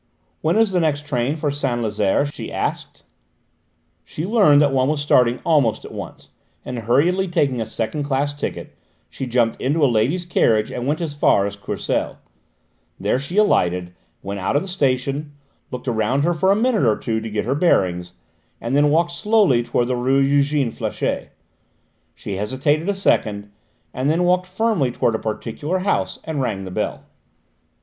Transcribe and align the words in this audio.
"When 0.41 0.55
is 0.55 0.71
the 0.71 0.79
next 0.79 1.05
train 1.05 1.35
for 1.35 1.51
Saint 1.51 1.83
Lazaire?" 1.83 2.25
she 2.25 2.51
asked. 2.51 3.03
She 4.03 4.25
learned 4.25 4.59
that 4.63 4.71
one 4.71 4.89
was 4.89 4.99
starting 4.99 5.37
almost 5.45 5.85
at 5.85 5.91
once, 5.91 6.29
and 6.65 6.79
hurriedly 6.79 7.27
taking 7.27 7.61
a 7.61 7.67
second 7.67 8.01
class 8.05 8.33
ticket 8.33 8.75
she 9.11 9.27
jumped 9.27 9.61
into 9.61 9.85
a 9.85 9.85
ladies' 9.85 10.25
carriage 10.25 10.71
and 10.71 10.87
went 10.87 11.01
as 11.01 11.13
far 11.13 11.45
as 11.45 11.55
Courcelles. 11.55 12.15
There 12.99 13.19
she 13.19 13.37
alighted, 13.37 13.93
went 14.23 14.39
out 14.39 14.55
of 14.55 14.63
the 14.63 14.67
station, 14.67 15.33
looked 15.69 15.87
around 15.87 16.23
her 16.23 16.33
for 16.33 16.51
a 16.51 16.55
minute 16.55 16.81
or 16.85 16.97
two 16.97 17.19
to 17.21 17.29
get 17.29 17.45
her 17.45 17.53
bearings, 17.53 18.13
and 18.59 18.75
then 18.75 18.89
walked 18.89 19.11
slowly 19.11 19.61
towards 19.61 19.89
the 19.89 19.95
rue 19.95 20.23
Eugène 20.23 20.73
Flachat. 20.73 21.29
She 22.15 22.37
hesitated 22.37 22.89
a 22.89 22.95
second, 22.95 23.51
and 23.93 24.09
then 24.09 24.23
walked 24.23 24.47
firmly 24.47 24.89
towards 24.91 25.15
a 25.15 25.19
particular 25.19 25.77
house, 25.85 26.17
and 26.23 26.41
rang 26.41 26.63
the 26.65 26.71
bell. 26.71 27.03